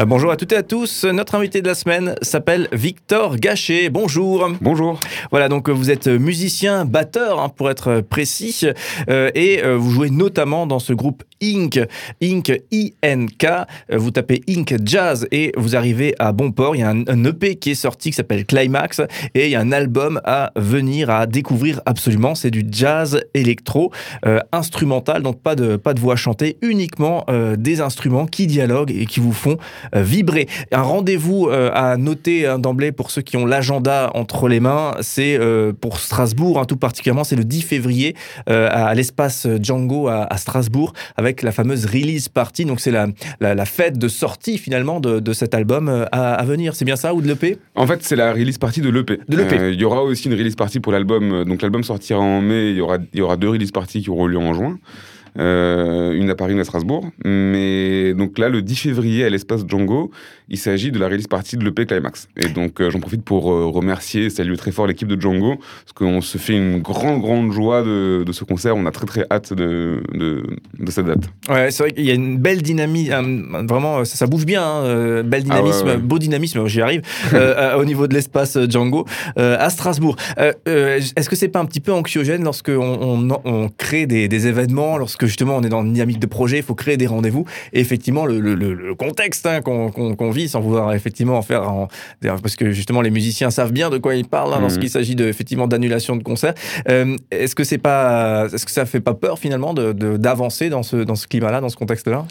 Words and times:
Euh, 0.00 0.06
bonjour 0.06 0.30
à 0.30 0.36
toutes 0.36 0.52
et 0.52 0.56
à 0.56 0.62
tous. 0.62 1.04
Notre 1.04 1.34
invité 1.34 1.60
de 1.60 1.66
la 1.66 1.74
semaine 1.74 2.14
s'appelle 2.22 2.68
Victor 2.72 3.36
Gachet. 3.36 3.90
Bonjour. 3.90 4.48
Bonjour. 4.62 4.98
Voilà, 5.30 5.48
donc 5.50 5.68
euh, 5.68 5.72
vous 5.72 5.90
êtes 5.90 6.06
musicien, 6.06 6.86
batteur 6.86 7.38
hein, 7.38 7.50
pour 7.50 7.70
être 7.70 8.00
précis, 8.00 8.66
euh, 9.10 9.30
et 9.34 9.62
euh, 9.62 9.76
vous 9.76 9.90
jouez 9.90 10.08
notamment 10.08 10.66
dans 10.66 10.78
ce 10.78 10.94
groupe 10.94 11.22
Inc. 11.42 11.80
Inc. 12.22 12.52
I-N-K. 12.70 13.44
Euh, 13.44 13.98
Vous 13.98 14.10
tapez 14.10 14.42
Inc. 14.48 14.74
Jazz 14.84 15.26
et 15.30 15.52
vous 15.56 15.76
arrivez 15.76 16.14
à 16.18 16.32
bon 16.32 16.52
port. 16.52 16.76
Il 16.76 16.80
y 16.80 16.82
a 16.82 16.90
un, 16.90 17.04
un 17.06 17.24
EP 17.24 17.56
qui 17.56 17.70
est 17.70 17.74
sorti 17.74 18.10
qui 18.10 18.16
s'appelle 18.16 18.44
Climax 18.44 19.00
et 19.34 19.46
il 19.46 19.50
y 19.50 19.56
a 19.56 19.60
un 19.60 19.72
album 19.72 20.20
à 20.24 20.52
venir 20.56 21.10
à 21.10 21.26
découvrir 21.26 21.80
absolument. 21.86 22.34
C'est 22.34 22.50
du 22.50 22.64
jazz 22.70 23.22
électro 23.34 23.90
euh, 24.26 24.40
instrumental, 24.52 25.22
donc 25.22 25.40
pas 25.40 25.54
de, 25.54 25.76
pas 25.76 25.94
de 25.94 26.00
voix 26.00 26.16
chantée, 26.16 26.58
uniquement 26.62 27.24
euh, 27.28 27.56
des 27.56 27.80
instruments 27.80 28.26
qui 28.26 28.46
dialoguent 28.46 28.92
et 28.92 29.06
qui 29.06 29.20
vous 29.20 29.32
font 29.32 29.56
euh, 29.89 29.89
vibrer. 29.94 30.46
Un 30.72 30.82
rendez-vous 30.82 31.48
euh, 31.48 31.70
à 31.74 31.96
noter 31.96 32.46
hein, 32.46 32.58
d'emblée 32.58 32.92
pour 32.92 33.10
ceux 33.10 33.22
qui 33.22 33.36
ont 33.36 33.46
l'agenda 33.46 34.10
entre 34.14 34.48
les 34.48 34.60
mains, 34.60 34.94
c'est 35.00 35.36
euh, 35.38 35.72
pour 35.72 35.98
Strasbourg, 35.98 36.58
hein, 36.58 36.64
tout 36.64 36.76
particulièrement, 36.76 37.24
c'est 37.24 37.36
le 37.36 37.44
10 37.44 37.62
février 37.62 38.14
euh, 38.48 38.68
à, 38.70 38.94
l'espace 38.94 39.46
Django 39.60 40.08
à, 40.08 40.26
à 40.32 40.36
Strasbourg 40.36 40.92
avec 41.16 41.42
la 41.42 41.52
fameuse 41.52 41.86
release 41.86 42.28
party. 42.28 42.64
Donc 42.64 42.80
c'est 42.80 42.90
la, 42.90 43.06
la, 43.40 43.54
la 43.54 43.64
fête 43.64 43.98
de 43.98 44.08
sortie 44.08 44.58
finalement 44.58 45.00
de, 45.00 45.20
de 45.20 45.32
cet 45.32 45.54
album 45.54 45.88
euh, 45.88 46.04
à, 46.12 46.34
à 46.34 46.44
venir. 46.44 46.74
C'est 46.74 46.84
bien 46.84 46.96
ça 46.96 47.14
ou 47.14 47.22
de 47.22 47.28
l'EP 47.28 47.58
En 47.74 47.86
fait, 47.86 48.02
c'est 48.02 48.16
la 48.16 48.32
release 48.32 48.58
party 48.58 48.80
de 48.80 48.90
l'EP. 48.90 49.20
De 49.28 49.36
l'EP. 49.36 49.58
Euh, 49.58 49.72
Il 49.72 49.80
y 49.80 49.84
aura 49.84 50.02
aussi 50.02 50.28
une 50.28 50.34
release 50.34 50.56
party 50.56 50.80
pour 50.80 50.92
l'album. 50.92 51.44
Donc 51.44 51.62
l'album 51.62 51.82
sortira 51.84 52.20
en 52.20 52.40
mai. 52.40 52.70
Il 52.70 52.76
y 52.76 52.80
aura, 52.80 52.98
il 53.12 53.18
y 53.18 53.22
aura 53.22 53.36
deux 53.36 53.48
release 53.50 53.72
parties 53.72 54.02
qui 54.02 54.10
auront 54.10 54.26
lieu 54.26 54.38
en 54.38 54.54
juin. 54.54 54.78
Euh, 55.38 56.12
une 56.12 56.28
à 56.30 56.34
Paris, 56.34 56.52
une 56.52 56.60
à 56.60 56.64
Strasbourg. 56.64 57.06
Mais 57.24 58.14
donc 58.14 58.38
là, 58.38 58.48
le 58.48 58.62
10 58.62 58.76
février, 58.76 59.24
à 59.24 59.30
l'espace 59.30 59.64
Django, 59.66 60.10
il 60.48 60.58
s'agit 60.58 60.90
de 60.90 60.98
la 60.98 61.06
release 61.08 61.28
party 61.28 61.56
de 61.56 61.64
l'EP 61.64 61.86
Climax. 61.86 62.28
Et 62.36 62.48
donc 62.48 62.80
euh, 62.80 62.90
j'en 62.90 62.98
profite 63.00 63.22
pour 63.22 63.52
euh, 63.52 63.66
remercier, 63.66 64.30
saluer 64.30 64.56
très 64.56 64.72
fort 64.72 64.86
l'équipe 64.86 65.06
de 65.08 65.20
Django, 65.20 65.56
parce 65.56 65.92
qu'on 65.94 66.20
se 66.20 66.38
fait 66.38 66.54
une 66.56 66.80
grande, 66.80 67.20
grande 67.20 67.52
joie 67.52 67.82
de, 67.82 68.24
de 68.26 68.32
ce 68.32 68.44
concert. 68.44 68.76
On 68.76 68.86
a 68.86 68.90
très, 68.90 69.06
très 69.06 69.26
hâte 69.30 69.52
de, 69.52 70.02
de, 70.12 70.42
de 70.78 70.90
cette 70.90 71.06
date. 71.06 71.24
Ouais, 71.48 71.70
c'est 71.70 71.84
vrai 71.84 71.92
qu'il 71.92 72.04
y 72.04 72.10
a 72.10 72.14
une 72.14 72.38
belle 72.38 72.62
dynamique, 72.62 73.10
vraiment, 73.68 74.04
ça, 74.04 74.16
ça 74.16 74.26
bouge 74.26 74.44
bien, 74.46 74.62
hein, 74.64 75.22
bel 75.22 75.44
dynamisme, 75.44 75.82
Ah 75.82 75.86
ouais, 75.90 75.92
ouais. 75.96 75.98
beau 75.98 76.18
dynamisme, 76.18 76.66
j'y 76.66 76.80
arrive, 76.80 77.02
au 77.78 77.84
niveau 77.84 78.06
de 78.08 78.14
l'espace 78.14 78.58
Django 78.68 79.04
à 79.36 79.70
Strasbourg. 79.70 80.16
Est-ce 80.66 81.28
que 81.30 81.36
c'est 81.36 81.48
pas 81.48 81.60
un 81.60 81.64
petit 81.66 81.80
peu 81.80 81.92
anxiogène 81.92 82.42
lorsque 82.44 82.70
on, 82.70 82.80
on- 83.00 83.40
on 83.44 83.68
crée 83.68 84.06
des, 84.06 84.28
des 84.28 84.46
événements, 84.46 84.98
lorsque 84.98 85.19
justement 85.26 85.56
on 85.56 85.62
est 85.62 85.68
dans 85.68 85.82
une 85.84 85.92
dynamique 85.92 86.18
de 86.18 86.26
projet, 86.26 86.58
il 86.58 86.62
faut 86.62 86.74
créer 86.74 86.96
des 86.96 87.06
rendez-vous, 87.06 87.44
et 87.72 87.80
effectivement 87.80 88.26
le, 88.26 88.40
le- 88.40 88.54
le- 88.54 88.94
contexte 88.94 89.46
hein, 89.46 89.60
qu'on 89.62 89.90
qu'on 89.90 90.30
vit, 90.30 90.48
sans 90.48 90.60
vouloir 90.60 90.92
effectivement 90.92 91.38
en 91.38 91.42
faire, 91.42 91.70
en- 91.70 91.88
parce 92.22 92.56
que 92.56 92.70
justement 92.72 93.00
les 93.00 93.10
musiciens 93.10 93.50
savent 93.50 93.72
bien 93.72 93.90
de 93.90 93.98
quoi 93.98 94.14
ils 94.14 94.26
parlent 94.26 94.52
hein, 94.52 94.56
Mhm. 94.56 94.62
lorsqu'il 94.62 94.90
s'agit 94.90 95.14
de 95.14 95.26
effectivement 95.26 95.66
d'annulation 95.66 96.16
de 96.16 96.22
concerts. 96.22 96.54
Euh, 96.88 97.16
Est-ce 97.30 97.54
que 97.54 97.64
c'est 97.64 97.78
pas, 97.78 98.46
est-ce 98.52 98.64
que 98.66 98.72
ça 98.72 98.84
fait 98.86 99.00
pas 99.00 99.14
peur 99.14 99.38
finalement 99.38 99.74
de- 99.74 99.92
de- 99.92 100.16
d'avancer 100.16 100.68
dans 100.68 100.82
ce 100.82 100.96
dans 100.96 101.14
ce 101.14 101.26
climat-là, 101.26 101.60
dans 101.60 101.68
ce 101.68 101.76
contexte-là? 101.76 102.26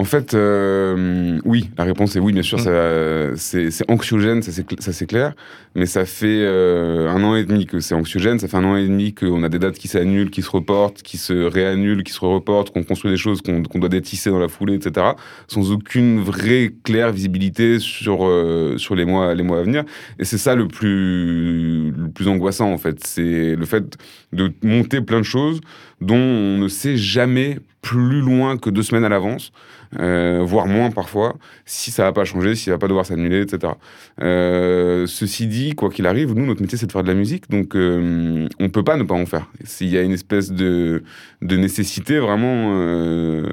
En 0.00 0.04
fait, 0.04 0.32
euh, 0.32 1.40
oui, 1.44 1.70
la 1.76 1.82
réponse 1.82 2.14
est 2.14 2.20
oui, 2.20 2.32
bien 2.32 2.42
sûr, 2.42 2.58
Mm. 2.58 3.34
c'est 3.36 3.90
anxiogène, 3.90 4.42
ça 4.42 4.52
c'est 4.92 5.06
clair, 5.06 5.34
mais 5.74 5.86
ça 5.86 6.04
fait 6.04 6.40
euh, 6.42 7.08
un 7.08 7.24
an 7.24 7.34
et 7.34 7.44
demi 7.44 7.66
que 7.66 7.80
c'est 7.80 7.94
anxiogène, 7.94 8.38
ça 8.38 8.46
fait 8.46 8.56
un 8.56 8.64
an 8.64 8.76
et 8.76 8.86
demi 8.86 9.12
qu'on 9.12 9.42
a 9.42 9.48
des 9.48 9.58
dates 9.58 9.76
qui 9.76 9.88
s'annulent, 9.88 10.30
qui 10.30 10.42
se 10.42 10.50
reportent, 10.50 11.02
qui 11.02 11.16
se 11.18 11.32
réannulent, 11.32 12.04
qui 12.04 12.12
se 12.12 12.20
reportent, 12.20 12.70
qu'on 12.70 12.84
construit 12.84 13.10
des 13.10 13.16
choses 13.16 13.42
qu'on 13.42 13.64
qu'on 13.64 13.80
doit 13.80 13.88
détisser 13.88 14.30
dans 14.30 14.38
la 14.38 14.46
foulée, 14.46 14.74
etc., 14.74 15.04
sans 15.48 15.72
aucune 15.72 16.20
vraie 16.20 16.72
claire 16.84 17.10
visibilité 17.12 17.80
sur, 17.80 18.24
euh, 18.24 18.78
sur 18.78 18.94
les, 18.94 19.04
mois, 19.04 19.34
les 19.34 19.42
mois 19.42 19.58
à 19.58 19.62
venir. 19.62 19.82
Et 20.20 20.24
c'est 20.24 20.38
ça 20.38 20.54
le 20.54 20.68
plus, 20.68 21.90
le 21.90 22.08
plus 22.14 22.28
angoissant, 22.28 22.72
en 22.72 22.78
fait, 22.78 23.04
c'est 23.04 23.56
le 23.56 23.66
fait 23.66 23.96
de 24.32 24.52
monter 24.62 25.00
plein 25.00 25.18
de 25.18 25.24
choses 25.24 25.60
dont 26.00 26.14
on 26.16 26.58
ne 26.58 26.68
sait 26.68 26.96
jamais 26.96 27.58
plus 27.82 28.20
loin 28.20 28.58
que 28.58 28.70
deux 28.70 28.82
semaines 28.82 29.04
à 29.04 29.08
l'avance 29.08 29.52
euh, 29.98 30.42
voire 30.44 30.66
moins 30.66 30.90
parfois, 30.90 31.36
si 31.64 31.90
ça 31.90 32.04
va 32.04 32.12
pas 32.12 32.24
changer, 32.24 32.54
si 32.54 32.64
ça 32.64 32.72
va 32.72 32.78
pas 32.78 32.88
devoir 32.88 33.06
s'annuler, 33.06 33.40
etc. 33.40 33.72
Euh, 34.20 35.06
ceci 35.06 35.46
dit, 35.46 35.74
quoi 35.74 35.88
qu'il 35.88 36.06
arrive, 36.06 36.34
nous, 36.34 36.46
notre 36.46 36.60
métier, 36.60 36.76
c'est 36.76 36.86
de 36.86 36.92
faire 36.92 37.02
de 37.02 37.08
la 37.08 37.14
musique, 37.14 37.48
donc 37.50 37.74
euh, 37.74 38.46
on 38.60 38.68
peut 38.68 38.84
pas 38.84 38.96
ne 38.96 39.04
pas 39.04 39.14
en 39.14 39.26
faire. 39.26 39.50
S'il 39.64 39.88
y 39.88 39.96
a 39.96 40.02
une 40.02 40.12
espèce 40.12 40.52
de, 40.52 41.02
nécessité 41.40 42.18
vraiment 42.18 42.72
euh, 42.74 43.48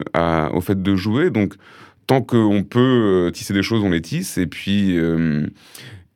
au 0.53 0.61
fait 0.61 0.81
de 0.81 0.95
jouer, 0.95 1.29
donc 1.29 1.55
tant 2.07 2.21
qu'on 2.21 2.63
peut 2.63 3.31
tisser 3.33 3.53
des 3.53 3.63
choses, 3.63 3.83
on 3.83 3.89
les 3.89 4.01
tisse, 4.01 4.37
et 4.37 4.47
puis... 4.47 4.97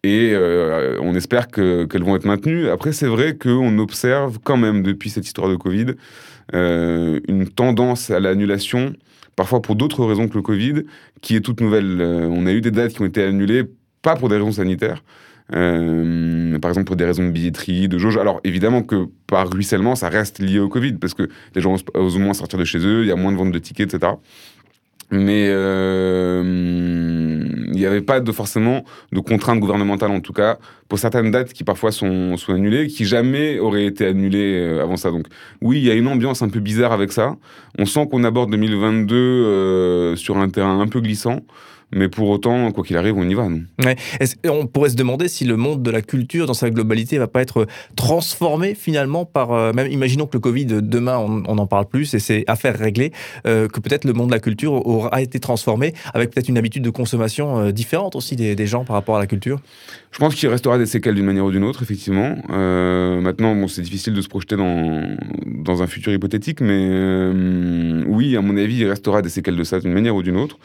et 0.03 0.31
euh, 0.33 0.97
on 1.01 1.13
espère 1.15 1.47
que- 1.49 1.85
qu'elles 1.85 2.03
vont 2.03 2.15
être 2.15 2.25
maintenues. 2.25 2.69
Après, 2.69 2.91
c'est 2.93 3.07
vrai 3.07 3.35
qu'on 3.35 3.77
observe 3.79 4.39
quand 4.43 4.57
même, 4.57 4.81
depuis 4.83 5.09
cette 5.09 5.25
histoire 5.25 5.49
de 5.49 5.55
Covid, 5.55 5.87
euh, 6.55 7.19
une 7.27 7.47
tendance 7.47 8.09
à 8.09 8.19
l'annulation, 8.19 8.93
parfois 9.35 9.61
pour 9.61 9.75
d'autres 9.75 10.05
raisons 10.05 10.27
que 10.27 10.35
le 10.35 10.41
Covid, 10.41 10.83
qui 11.21 11.35
est 11.35 11.41
toute 11.41 11.61
nouvelle. 11.61 11.97
Euh, 12.01 12.27
on 12.31 12.45
a 12.45 12.53
eu 12.53 12.61
des 12.61 12.71
dates 12.71 12.93
qui 12.93 13.01
ont 13.01 13.05
été 13.05 13.23
annulées, 13.23 13.63
pas 14.01 14.15
pour 14.15 14.29
des 14.29 14.35
raisons 14.35 14.53
sanitaires, 14.53 15.03
par 15.51 16.69
exemple 16.71 16.85
pour 16.85 16.95
des 16.95 17.05
raisons 17.05 17.25
de 17.25 17.31
billetterie, 17.31 17.87
de 17.87 17.97
jauge. 17.97 18.17
Alors 18.17 18.39
évidemment 18.43 18.83
que 18.83 19.07
par 19.27 19.49
ruissellement, 19.51 19.95
ça 19.95 20.07
reste 20.09 20.39
lié 20.39 20.59
au 20.59 20.69
Covid, 20.69 20.93
parce 20.93 21.13
que 21.13 21.27
les 21.55 21.61
gens 21.61 21.75
osent- 21.95 22.19
moins 22.19 22.33
sortir 22.33 22.57
de 22.59 22.65
chez 22.65 22.77
eux, 22.79 23.01
il 23.01 23.07
y 23.07 23.11
a 23.11 23.15
moins 23.15 23.31
de 23.31 23.37
ventes 23.37 23.51
de 23.51 23.59
tickets, 23.59 23.93
etc. 23.93 24.13
Mais 25.11 25.49
n'y 27.79 27.85
avait 27.85 28.01
pas 28.01 28.19
de, 28.19 28.31
forcément 28.31 28.83
de 29.11 29.19
contraintes 29.19 29.59
gouvernementales, 29.59 30.11
en 30.11 30.21
tout 30.21 30.33
cas, 30.33 30.57
pour 30.87 30.99
certaines 30.99 31.31
dates 31.31 31.53
qui 31.53 31.63
parfois 31.63 31.91
sont, 31.91 32.37
sont 32.37 32.53
annulées, 32.53 32.87
qui 32.87 33.05
jamais 33.05 33.59
auraient 33.59 33.85
été 33.85 34.05
annulées 34.05 34.57
euh, 34.59 34.83
avant 34.83 34.97
ça. 34.97 35.11
Donc 35.11 35.27
oui, 35.61 35.77
il 35.77 35.85
y 35.85 35.91
a 35.91 35.93
une 35.93 36.07
ambiance 36.07 36.41
un 36.41 36.49
peu 36.49 36.59
bizarre 36.59 36.91
avec 36.91 37.11
ça. 37.11 37.35
On 37.77 37.85
sent 37.85 38.07
qu'on 38.09 38.23
aborde 38.23 38.51
2022 38.51 39.15
euh, 39.15 40.15
sur 40.15 40.37
un 40.37 40.49
terrain 40.49 40.79
un 40.79 40.87
peu 40.87 41.01
glissant. 41.01 41.41
Mais 41.91 42.07
pour 42.07 42.29
autant, 42.29 42.71
quoi 42.71 42.83
qu'il 42.83 42.97
arrive, 42.97 43.15
on 43.17 43.27
y 43.27 43.33
va, 43.33 43.47
nous. 43.49 43.63
On 44.47 44.67
pourrait 44.67 44.89
se 44.89 44.95
demander 44.95 45.27
si 45.27 45.45
le 45.45 45.55
monde 45.55 45.81
de 45.81 45.91
la 45.91 46.01
culture, 46.01 46.45
dans 46.45 46.53
sa 46.53 46.69
globalité, 46.69 47.17
va 47.17 47.27
pas 47.27 47.41
être 47.41 47.67
transformé 47.95 48.75
finalement 48.75 49.25
par. 49.25 49.51
euh, 49.51 49.73
même 49.73 49.91
imaginons 49.91 50.25
que 50.25 50.35
le 50.37 50.39
Covid 50.39 50.65
demain, 50.65 51.17
on 51.17 51.55
n'en 51.55 51.67
parle 51.67 51.87
plus 51.87 52.13
et 52.13 52.19
c'est 52.19 52.43
affaire 52.47 52.77
réglée, 52.77 53.11
euh, 53.45 53.67
que 53.67 53.79
peut-être 53.79 54.05
le 54.05 54.13
monde 54.13 54.27
de 54.27 54.33
la 54.33 54.39
culture 54.39 54.85
aura 54.85 55.21
été 55.21 55.39
transformé 55.39 55.93
avec 56.13 56.31
peut-être 56.31 56.49
une 56.49 56.57
habitude 56.57 56.83
de 56.83 56.89
consommation 56.89 57.59
euh, 57.59 57.71
différente 57.71 58.15
aussi 58.15 58.35
des, 58.35 58.55
des 58.55 58.67
gens 58.67 58.85
par 58.85 58.95
rapport 58.95 59.17
à 59.17 59.19
la 59.19 59.27
culture? 59.27 59.59
Je 60.11 60.19
pense 60.19 60.35
qu'il 60.35 60.49
restera 60.49 60.77
des 60.77 60.85
séquelles 60.85 61.15
d'une 61.15 61.25
manière 61.25 61.45
ou 61.45 61.51
d'une 61.51 61.63
autre, 61.63 61.83
effectivement. 61.83 62.35
Euh, 62.49 63.21
maintenant, 63.21 63.55
bon, 63.55 63.67
c'est 63.67 63.81
difficile 63.81 64.13
de 64.13 64.21
se 64.21 64.27
projeter 64.27 64.55
dans, 64.55 65.03
dans 65.45 65.83
un 65.83 65.87
futur 65.87 66.13
hypothétique, 66.13 66.61
mais 66.61 67.31
oui, 68.07 68.35
à 68.35 68.41
mon 68.41 68.57
avis, 68.57 68.77
il 68.77 68.89
restera 68.89 69.21
des 69.21 69.29
séquelles 69.29 69.55
de 69.55 69.63
ça 69.63 69.79
d'une 69.79 69.93
manière 69.93 70.15
ou 70.15 70.23
d'une 70.23 70.37
autre. 70.37 70.57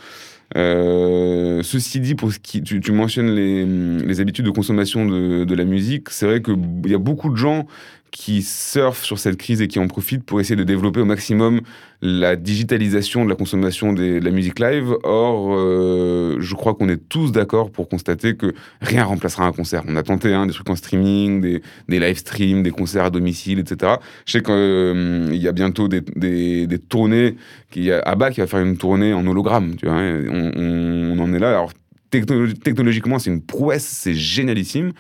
Euh, 0.57 1.63
ceci 1.63 2.01
dit, 2.01 2.15
pour 2.15 2.33
ce 2.33 2.39
qui, 2.39 2.63
tu, 2.63 2.81
tu 2.81 2.93
mentionnes 2.93 3.35
les, 3.35 3.65
les 3.65 4.21
habitudes 4.21 4.45
de 4.45 4.51
consommation 4.51 5.07
de, 5.07 5.45
de 5.45 5.55
la 5.55 5.65
musique, 5.65 6.11
c'est 6.11 6.27
vrai 6.27 6.43
qu'il 6.43 6.57
y 6.87 6.95
a 6.95 6.99
beaucoup 6.99 7.31
de 7.31 7.37
gens 7.37 7.67
qui 8.15 8.43
surfent 8.43 9.03
sur 9.03 9.19
cette 9.19 9.37
crise 9.37 9.61
et 9.61 9.67
qui 9.67 9.81
en 9.81 9.89
profitent 9.89 10.23
pour 10.23 10.41
essayer 10.41 10.55
de 10.55 10.63
développer 10.63 11.01
au 11.01 11.05
maximum 11.05 11.61
la 12.01 12.37
digitalisation 12.37 13.25
de 13.25 13.29
la 13.29 13.35
consommation 13.35 13.93
de 13.93 14.21
la 14.23 14.31
musique 14.31 14.61
live. 14.61 14.95
Or, 15.03 15.53
euh, 15.53 16.37
je 16.39 16.55
crois 16.55 16.75
qu'on 16.75 16.89
est 16.89 17.09
tous 17.09 17.33
d'accord 17.33 17.73
pour 17.73 17.89
constater 17.89 18.37
que 18.37 18.55
rien 18.81 19.03
remplacera 19.03 19.45
un 19.45 19.51
concert. 19.51 19.83
On 19.89 19.97
a 19.97 20.05
tenté 20.05 20.33
hein, 20.33 20.47
des 20.47 20.53
trucs 20.53 20.71
en 20.71 20.77
streaming, 20.77 21.41
des, 21.41 21.61
live 21.89 22.17
streams, 22.17 22.63
des 22.63 22.71
concerts 22.71 23.07
à 23.07 23.11
domicile, 23.11 23.59
etc. 23.59 23.95
Je 24.27 24.33
sais 24.33 24.43
qu'il 24.43 25.43
y 25.43 25.49
a 25.49 25.53
bientôt 25.53 25.89
des, 25.89 26.03
des, 26.15 26.69
des 26.69 26.79
tournées. 26.79 27.35
A 27.77 28.11
ABBA 28.11 28.31
qui 28.31 28.41
va 28.41 28.47
faire 28.47 28.61
une 28.61 28.77
tournée 28.77 29.13
en 29.13 29.27
hologramme. 29.27 29.75
Tu 29.75 29.87
vois, 29.87 29.97
on, 29.97 31.19
en 31.19 31.35
est 31.35 31.41
là. 31.41 31.49
Alors, 31.49 31.73
techno- 32.11 32.53
technologiquement, 32.53 33.19
c'est 33.19 33.31
une 33.31 33.43
prouesse, 33.43 33.87
c'est 33.87 34.15
génialissime. 34.15 34.93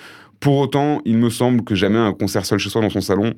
Pour 0.45 0.59
autant, 0.59 1.01
il 1.07 1.17
me 1.17 1.31
semble 1.31 1.65
que 1.65 1.75
jamais 1.75 1.97
un 1.97 2.13
concert 2.13 2.45
seul 2.45 2.59
chez 2.59 2.69
soi 2.69 2.83
dans 2.83 2.91
son 2.91 3.01
salon 3.01 3.33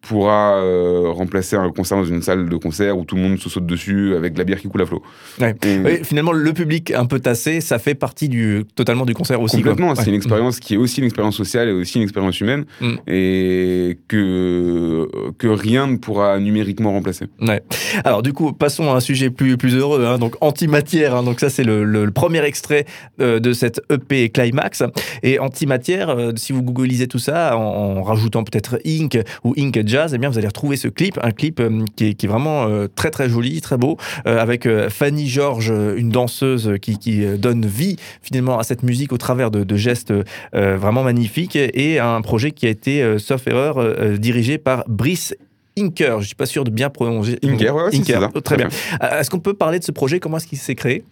pourra 0.00 0.54
euh, 0.62 1.10
remplacer 1.10 1.56
un 1.56 1.70
concert 1.70 1.98
dans 1.98 2.04
une 2.04 2.22
salle 2.22 2.48
de 2.48 2.56
concert 2.56 2.96
où 2.96 3.04
tout 3.04 3.16
le 3.16 3.22
monde 3.22 3.38
se 3.38 3.48
saute 3.50 3.66
dessus 3.66 4.14
avec 4.16 4.32
de 4.34 4.38
la 4.38 4.44
bière 4.44 4.60
qui 4.60 4.68
coule 4.68 4.82
à 4.82 4.86
flot. 4.86 5.02
Ouais. 5.40 5.54
Et- 5.66 5.78
Oui, 5.84 5.98
finalement, 6.04 6.32
le 6.32 6.52
public 6.52 6.92
un 6.92 7.04
peu 7.04 7.18
tassé, 7.20 7.60
ça 7.60 7.78
fait 7.78 7.94
partie 7.94 8.28
du, 8.28 8.64
totalement 8.76 9.04
du 9.04 9.12
concert 9.14 9.40
aussi. 9.40 9.56
Complètement, 9.56 9.94
c'est 9.94 10.02
Ouais. 10.02 10.08
une 10.08 10.14
expérience 10.14 10.60
qui 10.60 10.74
est 10.74 10.76
aussi 10.76 11.00
une 11.00 11.06
expérience 11.06 11.36
sociale 11.36 11.68
et 11.68 11.72
aussi 11.72 11.96
une 11.98 12.04
expérience 12.04 12.40
humaine 12.40 12.64
Mm. 12.80 12.94
et 13.08 13.98
que, 14.08 15.08
que 15.38 15.46
rien 15.48 15.86
ne 15.86 15.96
pourra 15.96 16.38
numériquement 16.38 16.92
remplacer. 16.92 17.26
Ouais. 17.40 17.62
Alors 18.04 18.22
du 18.22 18.32
coup, 18.32 18.52
passons 18.52 18.90
à 18.92 18.96
un 18.96 19.00
sujet 19.00 19.30
plus, 19.30 19.56
plus 19.56 19.74
heureux. 19.74 20.04
hein. 20.06 20.18
donc 20.18 20.34
antimatière. 20.40 21.14
hein. 21.16 21.22
donc 21.22 21.40
ça, 21.40 21.50
c'est 21.50 21.64
le, 21.64 21.84
le- 21.84 22.04
le 22.04 22.10
premier 22.12 22.42
extrait 22.44 22.84
euh, 23.20 23.40
de 23.40 23.52
cette 23.52 23.80
EP 23.90 24.28
Climax. 24.30 24.82
Et 25.22 25.38
antimatière, 25.38 26.10
euh, 26.10 26.32
si 26.36 26.52
vous 26.52 26.62
googlisez 26.62 27.08
tout 27.08 27.18
ça, 27.18 27.56
en, 27.56 27.60
en 27.98 28.02
rajoutant 28.02 28.44
peut-être 28.44 28.78
Inc 28.86 29.18
ou 29.44 29.54
Inc 29.58 29.78
Jazz, 29.88 30.14
eh 30.14 30.18
bien, 30.18 30.28
vous 30.28 30.38
allez 30.38 30.46
retrouver 30.46 30.76
ce 30.76 30.88
clip, 30.88 31.18
un 31.22 31.30
clip 31.32 31.62
qui, 31.96 32.04
est, 32.10 32.26
vraiment 32.26 32.68
très 32.94 33.10
très 33.10 33.28
joli, 33.28 33.60
très 33.60 33.76
beau, 33.76 33.96
avec 34.24 34.68
Fanny 34.88 35.28
Georges, 35.28 35.72
une 35.96 36.10
danseuse 36.10 36.74
qui, 36.80 37.24
donne 37.38 37.64
vie 37.66 37.96
finalement 38.22 38.58
à 38.58 38.62
cette 38.62 38.82
musique 38.82 39.12
au 39.12 39.18
travers 39.18 39.50
de, 39.50 39.76
gestes 39.76 40.12
vraiment 40.52 41.02
magnifiques, 41.02 41.56
et 41.56 41.98
un 41.98 42.20
projet 42.20 42.50
qui 42.50 42.66
a 42.66 42.70
été, 42.70 43.18
sauf 43.18 43.46
erreur, 43.46 44.18
dirigé 44.18 44.58
par 44.58 44.84
Brice 44.88 45.34
Inker, 45.78 46.14
je 46.14 46.22
ne 46.22 46.26
suis 46.26 46.34
pas 46.34 46.46
sûr 46.46 46.64
de 46.64 46.70
bien 46.70 46.90
prononcer. 46.90 47.38
Inker, 47.44 47.74
ouais, 47.74 47.94
Inker. 47.94 48.30
très 48.44 48.56
bien. 48.56 48.68
Est-ce 49.00 49.30
qu'on 49.30 49.40
peut 49.40 49.54
parler 49.54 49.78
de 49.78 49.84
ce 49.84 49.92
projet? 49.92 50.20
Comment 50.20 50.38
est-ce 50.38 50.46
qu'il 50.46 50.58
s'est 50.58 50.74
créé? 50.74 51.04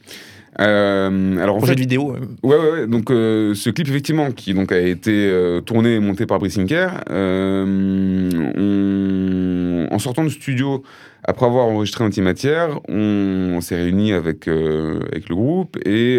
Euh, 0.61 1.37
alors, 1.39 1.59
projet 1.59 1.75
de 1.75 1.81
vidéo. 1.81 2.15
Ouais, 2.43 2.57
ouais, 2.57 2.71
ouais. 2.71 2.87
Donc, 2.87 3.11
euh, 3.11 3.55
ce 3.55 3.71
clip, 3.71 3.89
effectivement, 3.89 4.31
qui 4.31 4.55
donc, 4.55 4.73
a 4.73 4.81
été 4.81 5.13
euh, 5.13 5.61
tourné 5.61 5.97
et 5.97 6.01
monté 6.01 6.27
par 6.27 6.39
Brice 6.39 6.59
Inker, 6.59 7.05
en 9.91 9.99
sortant 9.99 10.25
du 10.25 10.31
studio, 10.31 10.83
après 11.25 11.47
avoir 11.47 11.67
enregistré 11.67 12.05
Antimatière, 12.05 12.81
on, 12.89 13.55
on 13.57 13.61
s'est 13.61 13.77
réunis 13.77 14.13
avec, 14.13 14.47
avec 14.49 15.29
le 15.29 15.35
groupe 15.35 15.77
et 15.85 16.19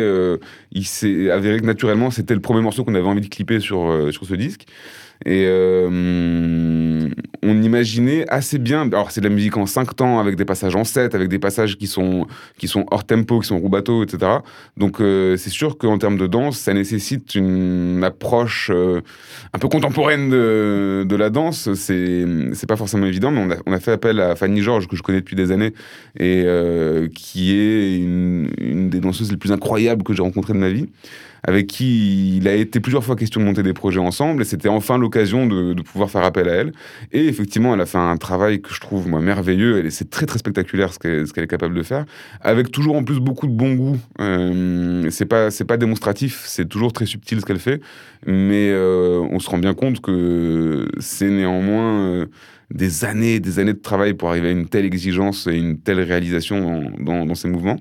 il 0.72 0.86
s'est 0.86 1.30
avéré 1.32 1.60
que 1.60 1.66
naturellement, 1.66 2.12
c'était 2.12 2.34
le 2.34 2.42
premier 2.42 2.62
morceau 2.62 2.84
qu'on 2.84 2.96
avait 2.96 3.08
envie 3.08 3.22
de 3.22 3.28
clipper 3.28 3.60
sur, 3.60 4.10
sur 4.12 4.26
ce 4.26 4.34
disque. 4.36 4.66
Et 5.26 5.46
euh, 5.48 7.10
on 7.44 7.62
imaginait 7.62 8.26
assez 8.30 8.60
bien. 8.60 8.88
Alors, 8.88 9.12
c'est 9.12 9.22
de 9.22 9.28
la 9.28 9.34
musique 9.34 9.58
en 9.58 9.66
5 9.66 9.96
temps, 9.96 10.20
avec 10.20 10.36
des 10.36 10.46
passages 10.46 10.76
en 10.76 10.84
7, 10.84 11.16
avec 11.16 11.28
des 11.30 11.40
passages 11.40 11.78
qui 11.78 11.88
sont, 11.88 12.28
qui 12.58 12.68
sont 12.68 12.86
hors 12.92 13.06
tempo, 13.06 13.40
qui 13.40 13.48
sont 13.48 13.58
roubateaux, 13.58 14.04
etc. 14.04 14.32
Donc, 14.78 15.02
euh, 15.02 15.36
c'est 15.38 15.50
sûr 15.50 15.78
qu'en 15.78 15.98
termes 15.98 16.18
de 16.18 16.28
danse, 16.28 16.58
ça 16.58 16.74
nécessite 16.74 17.36
une 17.36 18.04
approche 18.04 18.70
euh, 18.74 19.02
un 19.54 19.60
peu 19.60 19.68
contemporaine 19.68 20.30
de, 20.30 21.16
la 21.18 21.30
danse. 21.32 21.74
C'est, 21.74 22.26
c'est 22.54 22.68
pas 22.68 22.76
forcément 22.76 23.08
évident, 23.08 23.32
mais 23.32 23.58
on 23.66 23.72
a, 23.74 23.80
fait 23.80 23.92
appel 23.92 24.20
à 24.20 24.36
Fanny 24.36 24.62
Georges, 24.62 24.88
que 24.88 24.96
je 24.96 25.02
connais 25.02 25.20
depuis 25.20 25.36
des 25.36 25.52
années, 25.52 25.74
et 26.20 26.46
qui 27.16 27.58
est 27.58 27.98
une 27.98 28.90
des 28.90 29.00
danseuses 29.00 29.32
les 29.32 29.38
plus 29.38 29.52
incroyables 29.52 30.04
que 30.04 30.14
j'ai 30.14 30.22
rencontrées 30.22 30.54
de 30.54 30.60
ma 30.60 30.70
vie 30.70 30.88
avec 31.44 31.68
qui 31.68 32.38
il 32.38 32.48
a 32.48 32.54
été 32.54 32.80
plusieurs 32.80 33.04
fois 33.04 33.16
question 33.16 33.42
de 33.42 33.46
monter 33.46 33.64
des 33.64 33.74
projets 33.74 34.00
ensemble, 34.00 34.42
et 34.42 34.46
c'était 34.46 34.70
enfin 34.70 34.98
l'occasion 34.98 35.46
de, 35.46 35.74
pouvoir 35.82 36.10
faire 36.10 36.24
appel 36.24 36.50
à 36.50 36.54
elle. 36.54 36.72
Et 37.12 37.28
effectivement, 37.28 37.74
elle 37.74 37.82
a 37.82 37.86
fait 37.86 37.98
un 37.98 38.18
travail 38.18 38.62
que 38.62 38.74
je 38.74 38.80
trouve 38.80 39.08
moi 39.08 39.22
merveilleux, 39.22 39.86
et 39.86 39.90
c'est 39.90 40.10
très 40.10 40.26
très 40.26 40.40
spectaculaire 40.40 40.94
ce 40.94 41.00
qu'elle 41.00 41.44
est 41.44 41.48
capable 41.48 41.76
de 41.76 41.84
faire, 41.84 42.06
avec 42.42 42.72
toujours 42.72 42.96
en 42.96 43.04
plus 43.04 43.20
beaucoup 43.20 43.48
de 43.48 43.54
bon 43.54 43.74
goût. 43.74 43.98
Euh, 44.20 45.08
c'est 45.10 45.26
pas 45.26 45.50
pas 45.68 45.78
démonstratif, 45.78 46.44
c'est 46.46 46.68
toujours 46.68 46.94
très 46.94 47.06
subtil 47.06 47.42
ce 47.42 47.46
qu'elle 47.46 47.60
fait, 47.60 47.82
mais 48.26 48.70
euh, 48.72 49.20
on 49.32 49.40
se 49.40 49.50
rend 49.50 49.58
bien 49.58 49.74
compte 49.74 50.02
que 50.02 50.88
c'est 51.00 51.30
néanmoins 51.30 52.00
euh, 52.00 52.26
des 52.70 53.06
années 53.06 53.40
des 53.40 53.60
années 53.60 53.74
de 53.74 53.82
travail 53.82 54.14
pour 54.14 54.30
arriver 54.30 54.50
à 54.50 54.52
une 54.52 54.68
telle 54.68 54.86
exigence 54.86 55.48
et 55.48 55.56
une 55.56 55.80
telle 55.80 56.02
réalisation 56.02 56.92
dans, 57.00 57.36
ces 57.36 57.48
mouvements. 57.48 57.78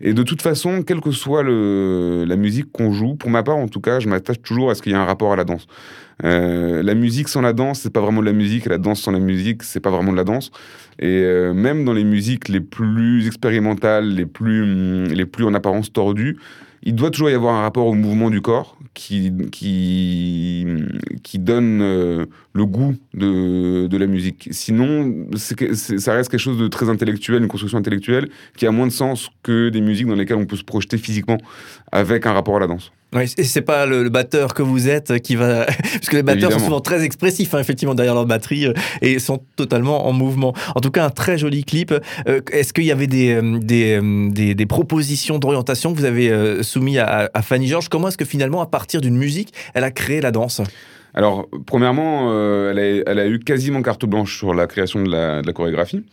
Et 0.00 0.12
de 0.12 0.22
toute 0.22 0.42
façon, 0.42 0.82
quelle 0.82 1.00
que 1.00 1.10
soit 1.10 1.42
le, 1.42 2.24
la 2.26 2.36
musique 2.36 2.70
qu'on 2.70 2.92
joue, 2.92 3.14
pour 3.14 3.30
ma 3.30 3.42
part 3.42 3.56
en 3.56 3.68
tout 3.68 3.80
cas, 3.80 3.98
je 4.00 4.08
m'attache 4.08 4.40
toujours 4.42 4.70
à 4.70 4.74
ce 4.74 4.82
qu'il 4.82 4.92
y 4.92 4.94
ait 4.94 4.98
un 4.98 5.04
rapport 5.04 5.32
à 5.32 5.36
la 5.36 5.44
danse. 5.44 5.66
Euh, 6.24 6.82
la 6.82 6.94
musique 6.94 7.28
sans 7.28 7.40
la 7.40 7.52
danse, 7.52 7.80
c'est 7.80 7.92
pas 7.92 8.00
vraiment 8.00 8.20
de 8.20 8.26
la 8.26 8.32
musique, 8.32 8.66
la 8.66 8.78
danse 8.78 9.00
sans 9.02 9.12
la 9.12 9.20
musique, 9.20 9.62
c'est 9.62 9.80
pas 9.80 9.90
vraiment 9.90 10.12
de 10.12 10.16
la 10.16 10.24
danse. 10.24 10.50
Et 10.98 11.22
euh, 11.22 11.52
même 11.52 11.84
dans 11.84 11.92
les 11.92 12.04
musiques 12.04 12.48
les 12.48 12.60
plus 12.60 13.26
expérimentales, 13.26 14.08
les 14.08 14.26
plus, 14.26 15.06
les 15.06 15.26
plus 15.26 15.44
en 15.44 15.54
apparence 15.54 15.92
tordues, 15.92 16.38
il 16.86 16.94
doit 16.94 17.10
toujours 17.10 17.28
y 17.28 17.34
avoir 17.34 17.56
un 17.56 17.62
rapport 17.62 17.86
au 17.86 17.94
mouvement 17.94 18.30
du 18.30 18.40
corps 18.40 18.78
qui, 18.94 19.32
qui, 19.50 20.64
qui 21.24 21.38
donne 21.40 21.80
euh, 21.82 22.26
le 22.52 22.64
goût 22.64 22.94
de, 23.12 23.88
de, 23.88 23.96
la 23.96 24.06
musique. 24.06 24.48
Sinon, 24.52 25.26
ça 25.34 26.12
reste 26.14 26.30
quelque 26.30 26.40
chose 26.40 26.58
de 26.58 26.68
très 26.68 26.88
intellectuel, 26.88 27.42
une 27.42 27.48
construction 27.48 27.78
intellectuelle 27.78 28.28
qui 28.56 28.68
a 28.68 28.70
moins 28.70 28.86
de 28.86 28.92
sens 28.92 29.30
que 29.42 29.68
des 29.68 29.80
musiques 29.80 30.06
dans 30.06 30.14
lesquelles 30.14 30.36
on 30.36 30.46
peut 30.46 30.56
se 30.56 30.62
projeter 30.62 30.96
physiquement 30.96 31.38
avec 31.90 32.24
un 32.24 32.32
rapport 32.32 32.56
à 32.56 32.60
la 32.60 32.68
danse. 32.68 32.92
Oui, 33.14 33.32
et 33.38 33.44
c'est 33.44 33.62
pas 33.62 33.86
le, 33.86 34.08
batteur 34.08 34.52
que 34.52 34.62
vous 34.62 34.88
êtes 34.88 35.20
qui 35.20 35.36
va. 35.36 35.64
Parce 35.82 36.08
que 36.08 36.16
les 36.16 36.22
batteurs 36.22 36.52
sont 36.52 36.58
souvent 36.58 36.80
très 36.80 37.04
expressifs, 37.04 37.54
hein, 37.54 37.60
effectivement, 37.60 37.94
derrière 37.94 38.14
leur 38.14 38.26
batterie, 38.26 38.66
euh, 38.66 38.72
et 39.00 39.18
sont 39.18 39.40
totalement 39.54 40.06
en 40.06 40.12
mouvement. 40.12 40.54
En 40.74 40.80
tout 40.80 40.90
cas, 40.90 41.04
un 41.06 41.10
très 41.10 41.38
joli 41.38 41.64
clip. 41.64 41.94
Euh, 42.28 42.40
est-ce 42.50 42.72
qu'il 42.72 42.84
y 42.84 42.92
avait 42.92 43.06
des, 43.06 43.34
euh, 43.34 43.58
des, 43.60 44.54
des, 44.54 44.66
propositions 44.66 45.38
d'orientation 45.38 45.94
que 45.94 45.98
vous 45.98 46.04
avez 46.04 46.62
soumises 46.62 46.98
à, 46.98 47.42
Fanny 47.42 47.68
Georges? 47.68 47.88
Comment 47.88 48.08
est-ce 48.08 48.18
que 48.18 48.24
finalement, 48.24 48.60
à 48.60 48.66
partir 48.66 49.00
d'une 49.00 49.16
musique, 49.16 49.54
elle 49.74 49.84
a 49.84 49.90
créé 49.92 50.20
la 50.20 50.32
danse? 50.32 50.60
Alors, 51.14 51.48
premièrement, 51.64 52.32
elle, 52.70 52.78
a, 52.78 53.10
elle, 53.10 53.18
a, 53.18 53.26
eu 53.26 53.38
quasiment 53.38 53.82
carte 53.82 54.04
blanche 54.04 54.36
sur 54.36 54.52
la 54.52 54.66
création 54.66 55.02
de 55.02 55.10
la, 55.10 55.42
de 55.42 55.46
la 55.46 55.52
chorégraphie. 55.52 56.04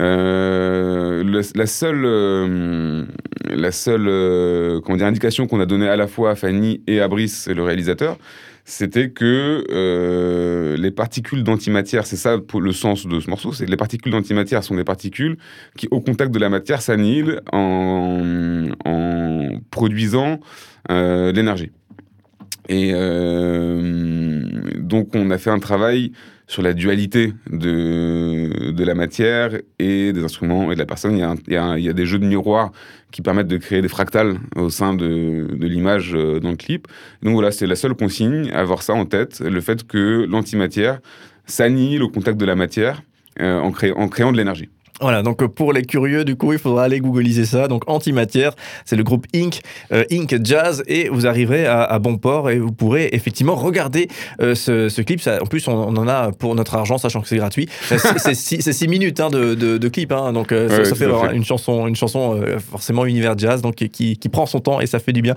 Euh, 0.00 1.42
la 1.54 1.66
seule, 1.66 2.04
euh, 2.04 3.04
la 3.50 3.72
seule 3.72 4.06
euh, 4.06 4.80
comment 4.80 4.96
dire, 4.96 5.06
indication 5.06 5.46
qu'on 5.46 5.60
a 5.60 5.66
donnée 5.66 5.88
à 5.88 5.96
la 5.96 6.06
fois 6.06 6.30
à 6.30 6.34
Fanny 6.36 6.82
et 6.86 7.00
à 7.00 7.08
Brice, 7.08 7.48
le 7.48 7.62
réalisateur, 7.62 8.16
c'était 8.64 9.10
que 9.10 9.64
les 10.78 10.90
particules 10.90 11.42
d'antimatière, 11.42 12.06
c'est 12.06 12.16
ça 12.16 12.36
le 12.36 12.72
sens 12.72 13.06
de 13.06 13.18
ce 13.18 13.30
morceau, 13.30 13.52
c'est 13.52 13.64
que 13.64 13.70
les 13.70 13.76
particules 13.76 14.12
d'antimatière 14.12 14.62
sont 14.62 14.76
des 14.76 14.84
particules 14.84 15.38
qui, 15.76 15.88
au 15.90 16.00
contact 16.00 16.32
de 16.32 16.38
la 16.38 16.50
matière, 16.50 16.82
s'annihilent 16.82 17.40
en, 17.50 18.68
en, 18.84 19.48
produisant 19.70 20.38
l'énergie. 20.90 21.72
Et 22.68 22.92
donc, 24.76 25.14
on 25.14 25.30
a 25.30 25.38
fait 25.38 25.50
un 25.50 25.60
travail 25.60 26.12
sur 26.48 26.62
la 26.62 26.72
dualité 26.72 27.34
de, 27.50 28.72
de 28.72 28.84
la 28.84 28.94
matière 28.94 29.50
et 29.78 30.12
des 30.12 30.24
instruments 30.24 30.72
et 30.72 30.74
de 30.74 30.80
la 30.80 30.86
personne. 30.86 31.12
Il 31.12 31.20
y, 31.20 31.22
a 31.22 31.34
il, 31.46 31.52
y 31.52 31.56
a 31.56 31.78
il 31.78 31.84
y, 31.84 31.88
a 31.88 31.92
des 31.92 32.06
jeux 32.06 32.18
de 32.18 32.24
miroirs 32.24 32.72
qui 33.12 33.22
permettent 33.22 33.48
de 33.48 33.58
créer 33.58 33.82
des 33.82 33.88
fractales 33.88 34.38
au 34.56 34.70
sein 34.70 34.94
de, 34.94 35.46
de 35.54 35.66
l'image 35.66 36.14
euh, 36.14 36.40
dans 36.40 36.50
le 36.50 36.56
clip. 36.56 36.88
Donc 37.22 37.34
voilà, 37.34 37.52
c'est 37.52 37.66
la 37.66 37.76
seule 37.76 37.94
consigne, 37.94 38.50
avoir 38.52 38.82
ça 38.82 38.94
en 38.94 39.04
tête, 39.04 39.40
le 39.40 39.60
fait 39.60 39.86
que 39.86 40.26
l'antimatière 40.28 41.00
s'annihile 41.44 42.02
au 42.02 42.08
contact 42.08 42.38
de 42.38 42.46
la 42.46 42.56
matière 42.56 43.02
euh, 43.40 43.60
en, 43.60 43.68
en 43.68 44.08
créant 44.08 44.32
de 44.32 44.36
l'énergie. 44.36 44.70
Voilà, 45.00 45.22
donc 45.22 45.42
euh, 45.42 45.48
pour 45.48 45.72
les 45.72 45.82
curieux, 45.82 46.24
du 46.24 46.36
coup, 46.36 46.52
il 46.52 46.58
faudra 46.58 46.84
aller 46.84 46.98
googliser 47.00 47.44
ça. 47.44 47.68
Donc 47.68 47.84
Antimatière, 47.86 48.52
c'est 48.84 48.96
le 48.96 49.04
groupe 49.04 49.26
Inc, 49.34 49.60
euh, 49.92 50.04
Inc 50.10 50.34
Jazz, 50.42 50.82
et 50.88 51.08
vous 51.08 51.26
arriverez 51.26 51.66
à, 51.66 51.98
bon 51.98 52.16
port 52.16 52.50
et 52.50 52.58
vous 52.58 52.72
pourrez 52.72 53.08
effectivement 53.12 53.54
regarder 53.54 54.08
euh, 54.40 54.54
ce, 54.54 55.00
clip. 55.02 55.20
Ça, 55.20 55.42
en 55.42 55.46
plus, 55.46 55.68
on, 55.68 55.96
en 55.96 56.08
a 56.08 56.32
pour 56.32 56.54
notre 56.54 56.74
argent, 56.74 56.98
sachant 56.98 57.20
que 57.20 57.28
c'est 57.28 57.36
gratuit. 57.36 57.68
C'est 57.88 58.34
six, 58.34 58.88
minutes 58.88 59.20
hein, 59.20 59.30
de, 59.30 59.54
de, 59.54 59.88
clip, 59.88 60.12
hein, 60.12 60.32
donc 60.32 60.50
ça, 60.50 60.94
fait, 60.94 61.06
une 61.32 61.44
chanson, 61.44 61.86
une 61.86 61.96
chanson 61.96 62.40
forcément 62.70 63.06
univers 63.06 63.36
jazz, 63.36 63.62
donc 63.62 63.76
qui, 63.76 64.16
qui, 64.16 64.28
prend 64.28 64.46
son 64.46 64.60
temps 64.60 64.80
et 64.80 64.86
ça 64.86 64.98
fait 64.98 65.12
du 65.12 65.22
bien. 65.22 65.34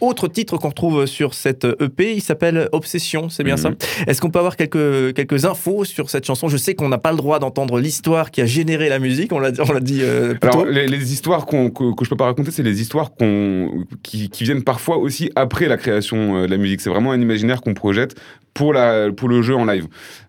autre 0.00 0.28
titre 0.28 0.56
qu'on 0.56 0.68
retrouve 0.68 1.06
sur 1.06 1.34
cette 1.34 1.64
EP, 1.64 2.14
il 2.14 2.22
s'appelle 2.22 2.68
Obsession, 2.72 3.28
c'est 3.28 3.44
bien 3.44 3.56
ça? 3.56 3.70
Mhm. 3.70 3.76
Est-ce 4.06 4.20
qu'on 4.20 4.30
peut 4.30 4.38
avoir 4.38 4.56
quelques, 4.56 5.14
quelques 5.14 5.44
infos 5.44 5.84
sur 5.84 6.10
cette 6.10 6.24
chanson? 6.24 6.48
Je 6.48 6.56
sais 6.56 6.74
qu'on 6.74 6.88
n'a 6.88 6.98
pas 6.98 7.10
le 7.10 7.16
droit 7.16 7.38
d'entendre 7.38 7.78
l'histoire 7.78 8.30
qui 8.30 8.40
a 8.40 8.46
générer 8.62 8.88
la 8.88 8.98
musique, 8.98 9.32
on 9.32 9.40
l'a 9.40 9.50
dit 9.50 10.00
euh, 10.02 10.34
Alors, 10.40 10.64
les, 10.64 11.12
histoires 11.12 11.46
que, 11.46 11.68
que 11.68 12.04
je 12.04 12.10
peux 12.10 12.16
pas 12.16 12.26
raconter, 12.26 12.50
c'est 12.50 12.62
les 12.62 12.80
histoires 12.80 13.12
qu'on 13.12 13.84
qui, 14.02 14.30
qui, 14.30 14.44
viennent 14.44 14.62
parfois 14.62 14.98
aussi 14.98 15.30
après 15.34 15.66
la 15.66 15.76
création 15.76 16.36
euh, 16.36 16.46
de 16.46 16.50
la 16.50 16.56
musique. 16.56 16.80
C'est 16.80 16.90
vraiment 16.90 17.12
un 17.12 17.20
imaginaire 17.20 17.60
qu'on 17.60 17.74
projette 17.74 18.14
pour, 18.54 18.72
la, 18.72 19.10
pour 19.12 19.28
le 19.28 19.42
jeu 19.42 19.54
en 19.54 19.64
live. 19.64 19.86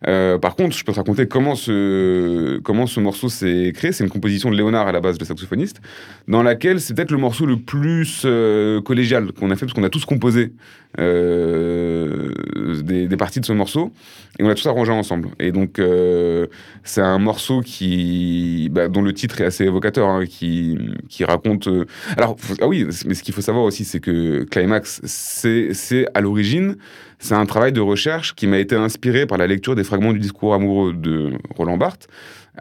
Euh, 0.07 0.37
par 0.37 0.55
contre, 0.55 0.75
je 0.75 0.83
peux 0.83 0.91
te 0.91 0.97
raconter 0.97 1.27
comment 1.27 1.55
ce, 1.55 2.59
comment 2.59 2.87
ce 2.87 2.99
morceau 2.99 3.29
s'est 3.29 3.71
créé. 3.75 3.91
C'est 3.91 4.03
une 4.03 4.09
composition 4.09 4.49
de 4.51 4.55
Léonard 4.55 4.87
à 4.87 4.91
la 4.91 5.01
base, 5.01 5.19
le 5.19 5.25
saxophoniste, 5.25 5.81
dans 6.27 6.43
laquelle 6.43 6.79
c'est 6.79 6.93
peut-être 6.93 7.11
le 7.11 7.17
morceau 7.17 7.45
le 7.45 7.57
plus 7.57 8.25
collégial 8.85 9.31
qu'on 9.33 9.51
a 9.51 9.55
fait, 9.55 9.65
parce 9.65 9.73
qu'on 9.73 9.83
a 9.83 9.89
tous 9.89 10.05
composé 10.05 10.53
des, 10.97 12.27
des, 13.07 13.17
parties 13.17 13.39
de 13.39 13.45
ce 13.45 13.53
morceau, 13.53 13.91
et 14.37 14.43
on 14.43 14.49
a 14.49 14.55
tous 14.55 14.67
arrangé 14.67 14.91
ensemble. 14.91 15.29
Et 15.39 15.51
donc, 15.51 15.81
c'est 16.83 17.01
un 17.01 17.19
morceau 17.19 17.61
qui 17.61 18.69
bah, 18.71 18.87
dont 18.87 19.01
le 19.01 19.13
titre 19.13 19.41
est 19.41 19.45
assez 19.45 19.65
évocateur, 19.65 20.07
hein, 20.07 20.25
qui, 20.25 20.77
qui 21.09 21.23
raconte. 21.23 21.67
Euh, 21.67 21.85
alors, 22.17 22.37
ah 22.61 22.67
oui, 22.67 22.85
mais 23.05 23.13
ce 23.13 23.23
qu'il 23.23 23.33
faut 23.33 23.41
savoir 23.41 23.63
aussi, 23.63 23.85
c'est 23.85 23.99
que 23.99 24.43
Climax, 24.43 25.01
c'est 25.05 26.05
à 26.13 26.21
l'origine, 26.21 26.77
c'est 27.23 27.35
un 27.35 27.45
travail 27.45 27.71
de 27.71 27.79
recherche 27.79 28.35
qui 28.35 28.47
m'a 28.47 28.59
été 28.59 28.75
inspiré 28.75 29.25
par 29.25 29.37
la 29.37 29.47
lecture 29.47 29.75
des 29.75 29.85
fragments 29.85 30.11
du 30.11 30.19
discours 30.19 30.53
amoureux 30.53 30.93
de 30.93 31.31
Roland 31.55 31.77
Barthes. 31.77 32.07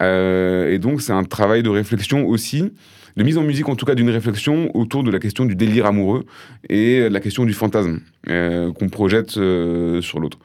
Euh, 0.01 0.71
et 0.71 0.79
donc, 0.79 1.03
c'est 1.03 1.13
un 1.13 1.25
travail 1.25 1.65
de 1.65 1.69
réflexion 1.69 2.27
aussi 2.27 2.73
de 3.17 3.23
mise 3.23 3.39
en 3.39 3.43
musique, 3.43 3.69
en 3.69 3.77
tout 3.77 3.87
cas, 3.87 3.95
d'une 3.95 4.11
réflexion 4.11 4.71
autour 4.75 5.03
de 5.03 5.11
la 5.11 5.19
question 5.19 5.45
du 5.45 5.55
délire 5.55 5.87
amoureux 5.87 6.25
et 6.69 7.09
la 7.09 7.21
question 7.21 7.45
du 7.45 7.53
fantasme 7.53 8.01
euh, 8.29 8.73
qu'on 8.73 8.89
projette 8.89 9.37
euh, 9.37 10.01
sur 10.01 10.21
l'autre. 10.21 10.39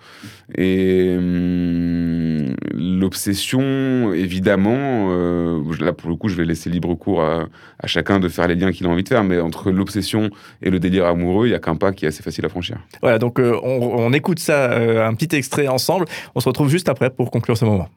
Et 0.58 1.14
hum, 1.16 2.56
l'obsession, 2.74 4.14
évidemment, 4.14 5.10
euh, 5.12 5.62
là 5.80 5.94
pour 5.94 6.10
le 6.10 6.16
coup, 6.16 6.28
je 6.28 6.36
vais 6.36 6.46
laisser 6.46 6.70
libre 6.70 6.96
cours 6.96 7.22
à, 7.22 7.48
chacun 7.86 8.20
de 8.20 8.28
faire 8.30 8.48
les 8.48 8.56
liens 8.56 8.72
qu'il 8.72 8.88
a 8.88 8.90
envie 8.90 9.04
de 9.04 9.10
faire, 9.10 9.24
mais 9.24 9.40
entre 9.40 9.72
l'obsession 9.72 10.30
et 10.62 10.70
le 10.70 10.80
délire 10.80 11.06
amoureux, 11.06 11.48
il 11.48 11.52
y 11.52 11.56
a 11.56 11.60
qu'un 11.60 11.76
pas 11.76 11.92
qui 11.92 12.06
est 12.06 12.08
assez 12.08 12.24
facile 12.24 12.46
à 12.46 12.50
franchir. 12.50 12.78
Voilà, 13.02 13.20
donc 13.20 13.40
on, 13.40 14.12
écoute 14.14 14.40
ça, 14.40 14.76
un 15.08 15.14
petit 15.14 15.36
extrait 15.36 15.68
ensemble. 15.68 16.06
On 16.34 16.40
se 16.40 16.50
retrouve 16.50 16.70
juste 16.70 16.90
après 16.90 17.10
pour 17.10 17.30
conclure 17.30 17.58
ce 17.58 17.66
moment. 17.66 17.90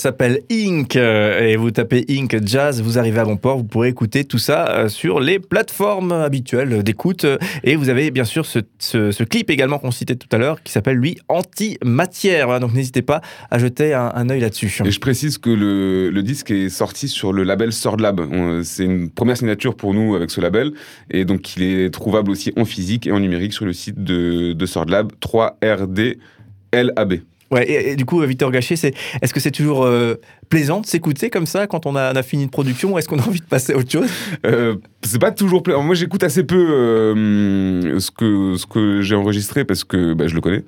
S'appelle 0.00 0.40
Inc. 0.50 0.96
euh, 0.96 1.46
et 1.46 1.56
vous 1.56 1.70
tapez 1.70 2.04
Inc 2.10 2.36
Jazz, 2.46 2.82
vous 2.82 2.98
arrivez 2.98 3.20
à 3.20 3.24
bon 3.24 3.36
port, 3.36 3.58
vous 3.58 3.64
pourrez 3.64 3.88
écouter 3.88 4.24
tout 4.24 4.38
ça 4.38 4.68
euh, 4.70 4.88
sur 4.88 5.20
les 5.20 5.38
plateformes 5.38 6.12
habituelles 6.12 6.82
d'écoute. 6.82 7.24
euh, 7.24 7.38
Et 7.64 7.76
vous 7.76 7.88
avez 7.88 8.10
bien 8.10 8.24
sûr 8.24 8.46
ce, 8.46 8.58
ce- 8.78 9.22
clip 9.24 9.50
également 9.50 9.78
qu'on 9.78 9.90
citait 9.90 10.16
tout 10.16 10.28
à 10.32 10.38
l'heure 10.38 10.62
qui 10.62 10.72
s'appelle 10.72 10.96
lui 10.96 11.16
Anti-matière. 11.28 12.60
Donc 12.60 12.72
n'hésitez 12.74 13.02
pas 13.02 13.20
à 13.50 13.58
jeter 13.58 13.92
un, 13.94 14.10
un 14.14 14.28
œil 14.30 14.40
là-dessus. 14.40 14.80
Et 14.84 14.90
je 14.90 15.00
précise 15.00 15.38
que 15.38 15.50
le, 15.50 16.10
le 16.10 16.22
disque 16.22 16.50
est 16.50 16.68
sorti 16.70 17.08
sur 17.08 17.32
le 17.32 17.44
label 17.44 17.72
Sword 17.72 17.98
Lab. 18.00 18.20
On- 18.20 18.62
C'est 18.64 18.84
une 18.84 19.10
première 19.10 19.36
signature 19.36 19.76
pour 19.76 19.94
nous 19.94 20.14
avec 20.14 20.30
ce 20.30 20.40
label. 20.40 20.72
Et 21.10 21.24
donc, 21.24 21.56
il 21.56 21.62
est 21.62 21.90
trouvable 21.90 22.30
aussi 22.30 22.52
en 22.56 22.64
physique 22.64 23.06
et 23.06 23.12
en 23.12 23.20
numérique 23.20 23.52
sur 23.52 23.64
le 23.66 23.72
site 23.72 24.02
de, 24.02 24.52
de 24.54 24.66
Sword 24.66 24.86
Lab, 24.88 25.12
3RDLAB. 25.20 27.14
Ouais, 27.50 27.68
et, 27.68 27.96
du 27.96 28.04
coup, 28.04 28.20
Victor 28.20 28.50
Gachet, 28.52 28.76
c'est, 28.76 28.94
est-ce 29.22 29.34
que 29.34 29.40
c'est 29.40 29.50
toujours 29.50 29.84
euh, 29.84 30.14
plaisant 30.48 30.80
de 30.80 30.86
s'écouter 30.86 31.30
comme 31.30 31.46
ça 31.46 31.66
quand 31.66 31.84
on 31.84 31.96
a, 31.96 32.22
fini 32.22 32.44
une 32.44 32.50
production 32.50 32.92
ou 32.92 32.98
est-ce 32.98 33.08
qu'on 33.08 33.18
a 33.18 33.26
envie 33.26 33.40
de 33.40 33.44
passer 33.44 33.72
à 33.72 33.76
autre 33.76 33.90
chose? 33.90 34.08
Euh, 34.46 34.76
c'est 35.02 35.18
pas 35.18 35.32
toujours 35.32 35.62
pla- 35.62 35.78
Moi, 35.78 35.94
j'écoute 35.96 36.22
assez 36.22 36.44
peu 36.44 36.56
euh, 36.56 37.98
ce 37.98 38.10
que, 38.12 38.54
ce 38.56 38.66
que 38.66 39.02
j'ai 39.02 39.16
enregistré 39.16 39.64
parce 39.64 39.82
que 39.82 40.14
bah, 40.14 40.28
je 40.28 40.34
le 40.34 40.40
connais. 40.40 40.64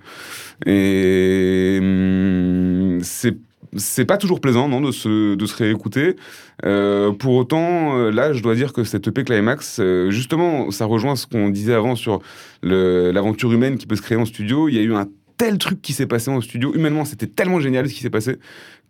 Et 0.66 1.78
hum, 1.80 2.98
c'est 3.02 3.36
c'est 3.74 4.04
pas 4.04 4.18
toujours 4.18 4.40
plaisant 4.40 4.68
non, 4.68 4.82
de, 4.82 4.90
se, 4.90 5.34
de 5.34 5.46
se 5.46 5.56
réécouter. 5.56 6.16
Pour 6.62 7.34
autant, 7.34 8.10
là, 8.10 8.34
je 8.34 8.42
dois 8.42 8.54
dire 8.54 8.74
que 8.74 8.84
cette 8.84 9.08
EP 9.08 9.24
Climax, 9.24 9.80
justement, 10.10 10.70
ça 10.70 10.84
rejoint 10.84 11.16
ce 11.16 11.26
qu'on 11.26 11.48
disait 11.48 11.72
avant 11.72 11.96
sur 11.96 12.20
l'aventure 12.62 13.50
humaine 13.50 13.78
qui 13.78 13.86
peut 13.86 13.96
se 13.96 14.02
créer 14.02 14.18
en 14.18 14.26
studio. 14.26 14.68
Il 14.68 14.74
y 14.74 14.78
a 14.78 14.82
eu 14.82 14.94
un 14.94 15.06
tel 15.42 15.58
truc 15.58 15.82
qui 15.82 15.92
s'est 15.92 16.06
passé 16.06 16.30
en 16.30 16.40
studio. 16.40 16.72
Humainement, 16.72 17.04
c'était 17.04 17.26
tellement 17.26 17.58
génial 17.58 17.88
ce 17.88 17.94
qui 17.94 18.00
s'est 18.00 18.10
passé 18.10 18.38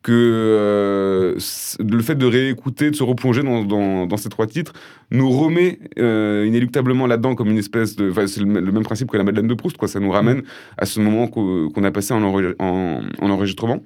que 0.02 0.12
euh, 0.12 1.38
le 1.78 2.02
fait 2.02 2.16
de 2.16 2.26
réécouter, 2.26 2.90
de 2.90 2.96
se 2.96 3.04
replonger 3.04 3.42
dans, 3.42 4.16
ces 4.16 4.28
trois 4.28 4.46
titres, 4.46 4.72
nous 5.10 5.30
remet 5.30 5.78
euh, 5.98 6.44
inéluctablement 6.46 7.06
là-dedans 7.06 7.34
comme 7.34 7.50
une 7.50 7.58
espèce 7.58 7.96
de... 7.96 8.10
enfin, 8.10 8.26
c'est 8.26 8.40
le, 8.40 8.46
même 8.46 8.82
principe 8.82 9.10
que 9.10 9.16
la 9.16 9.24
Madeleine 9.24 9.46
de 9.48 9.54
Proust, 9.54 9.76
quoi. 9.76 9.88
Ça 9.88 10.00
nous 10.00 10.10
ramène 10.10 10.42
à 10.76 10.86
ce 10.86 11.00
moment 11.00 11.28
qu'o- 11.28 11.70
qu'on 11.70 11.84
a 11.84 11.90
passé 11.90 12.14
en, 12.14 12.22
en, 12.22 13.00
en 13.20 13.30
enregistrement. 13.30 13.80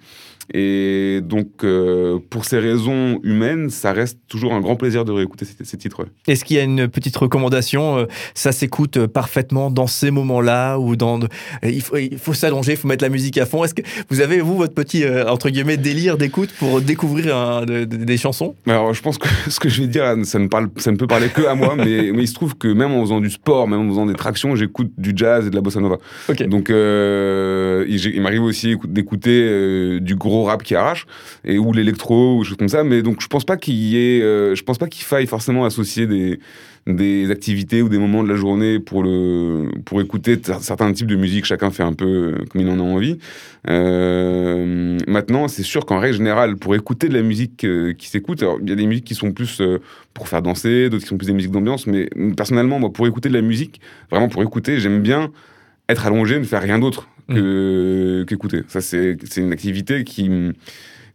Et 0.54 1.22
donc, 1.24 1.64
euh, 1.64 2.20
pour 2.30 2.44
ces 2.44 2.60
raisons 2.60 3.18
humaines, 3.24 3.68
ça 3.68 3.92
reste 3.92 4.20
toujours 4.28 4.54
un 4.54 4.60
grand 4.60 4.76
plaisir 4.76 5.04
de 5.04 5.10
réécouter 5.10 5.44
ces, 5.44 5.76
titres. 5.76 6.06
Est-ce 6.28 6.44
qu'il 6.44 6.56
y 6.56 6.60
a 6.60 6.62
une 6.62 6.86
petite 6.86 7.16
recommandation? 7.16 8.06
Ça 8.34 8.52
s'écoute 8.52 9.06
parfaitement 9.08 9.72
dans 9.72 9.88
ces 9.88 10.12
moments-là 10.12 10.78
ou 10.78 10.94
dans 10.94 11.18
il 11.64 11.82
faut, 11.82 12.32
s'allonger, 12.32 12.72
il 12.72 12.78
faut 12.78 12.86
mettre 12.86 13.02
la 13.02 13.08
musique 13.08 13.38
à 13.38 13.46
fond. 13.46 13.64
Est-ce 13.64 13.74
que 13.74 13.82
vous 14.08 14.20
avez 14.20 14.40
vous 14.40 14.56
votre 14.56 14.74
petit 14.74 15.04
entre 15.26 15.50
guillemets 15.50 15.76
délire 15.76 16.05
d'écoute 16.16 16.50
pour 16.60 16.80
découvrir 16.80 17.36
un- 17.36 17.64
de- 17.66 17.84
de- 17.84 17.96
des 17.96 18.16
chansons 18.16 18.54
Alors, 18.68 18.94
je 18.94 19.02
pense 19.02 19.18
que 19.18 19.26
ce 19.50 19.58
que 19.58 19.68
je 19.68 19.82
vais 19.82 19.88
dire, 19.88 20.04
ça 20.22 20.38
ne, 20.38 20.46
parle, 20.46 20.68
ça 20.76 20.92
ne 20.92 20.96
peut 20.96 21.08
parler 21.08 21.28
que 21.28 21.42
à 21.44 21.56
moi, 21.56 21.74
mais, 21.76 21.84
mais 22.14 22.22
il 22.22 22.28
se 22.28 22.34
trouve 22.34 22.56
que 22.56 22.68
même 22.68 22.92
en 22.92 23.00
faisant 23.02 23.20
du 23.20 23.30
sport, 23.30 23.66
même 23.66 23.80
en 23.80 23.88
faisant 23.88 24.06
des 24.06 24.14
tractions, 24.14 24.54
j'écoute 24.54 24.92
du 24.96 25.12
jazz 25.16 25.46
et 25.48 25.50
de 25.50 25.56
la 25.56 25.60
bossa 25.60 25.80
nova. 25.80 25.96
Donc, 26.46 26.70
euh, 26.70 27.84
il, 27.88 28.20
m'arrive 28.22 28.42
aussi 28.44 28.70
écoute- 28.72 28.92
d'écouter 28.92 29.42
euh, 29.42 29.98
du 30.00 30.14
gros 30.14 30.44
rap 30.44 30.62
qui 30.62 30.74
arrache, 30.76 31.06
et, 31.44 31.58
ou 31.58 31.72
l'électro, 31.72 32.36
ou 32.36 32.42
des 32.42 32.48
choses 32.48 32.56
comme 32.58 32.68
ça, 32.68 32.84
mais 32.84 33.02
donc 33.02 33.20
je 33.20 33.26
pense 33.26 33.44
pas 33.44 33.56
qu'il 33.56 33.74
y 33.74 33.96
ait, 33.96 34.22
euh, 34.22 34.54
je 34.54 34.62
pense 34.62 34.78
pas 34.78 34.86
qu'il 34.86 35.04
faille 35.04 35.26
forcément 35.26 35.64
associer 35.64 36.06
des, 36.06 36.38
des 36.86 37.30
activités 37.32 37.82
ou 37.82 37.88
des 37.88 37.98
moments 37.98 38.22
de 38.22 38.28
la 38.28 38.36
journée 38.36 38.78
pour, 38.78 39.02
le, 39.02 39.68
pour 39.84 40.00
écouter 40.00 40.38
certains 40.60 40.92
types 40.92 41.08
de 41.08 41.16
musique, 41.16 41.44
chacun 41.44 41.70
fait 41.70 41.82
un 41.82 41.92
peu 41.92 42.04
euh, 42.04 42.44
comme 42.48 42.60
il 42.60 42.68
en 42.68 42.78
a 42.78 42.82
envie. 42.82 43.18
Euh, 43.68 44.96
maintenant, 45.08 45.48
c'est 45.48 45.64
sûr 45.64 45.84
qu'en 45.84 45.98
règle 45.98 46.18
générale, 46.18 46.56
pour 46.56 46.76
écouter 46.76 47.08
de 47.08 47.14
la 47.14 47.22
musique 47.22 47.64
euh, 47.64 47.92
qui 47.92 48.08
s'écoute, 48.08 48.44
il 48.62 48.68
y 48.68 48.72
a 48.72 48.76
des 48.76 48.86
musiques 48.86 49.04
qui 49.04 49.16
sont 49.16 49.32
plus 49.32 49.60
euh, 49.60 49.80
pour 50.14 50.28
faire 50.28 50.42
danser, 50.42 50.88
d'autres 50.88 51.02
qui 51.02 51.08
sont 51.08 51.18
plus 51.18 51.26
des 51.26 51.32
musiques 51.32 51.50
d'ambiance, 51.50 51.88
mais 51.88 52.08
personnellement, 52.36 52.78
moi, 52.78 52.92
pour 52.92 53.06
écouter 53.08 53.28
de 53.28 53.34
la 53.34 53.42
musique, 53.42 53.80
vraiment 54.10 54.28
pour 54.28 54.42
écouter, 54.42 54.78
j'aime 54.78 55.02
bien 55.02 55.32
être 55.88 56.06
allongé, 56.06 56.38
ne 56.38 56.44
faire 56.44 56.62
rien 56.62 56.78
d'autre 56.78 57.08
que 57.28 58.24
qu'écouter. 58.28 58.62
Ça, 58.68 58.80
c'est 58.80 59.16
une 59.36 59.52
activité 59.52 60.04
qui 60.04 60.30